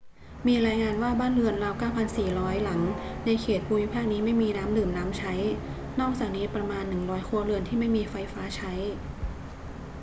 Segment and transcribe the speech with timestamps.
[0.47, 1.73] มีรายงานว่าบ้านเรือนราว
[2.19, 2.81] 9,400 หลัง
[3.25, 5.33] ในเขตภูมิภาคนี้ไม่มีน้ำดื่มน้ำใช้
[5.99, 8.73] นอกจากนี้มีประมาณ 100 ครัวเรือนที่ไม่มีไฟฟ้าใช้